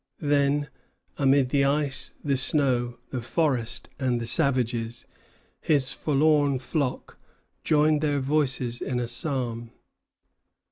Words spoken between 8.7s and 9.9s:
in a psalm.